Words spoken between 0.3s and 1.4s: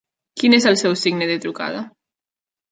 Quin és el seu signe de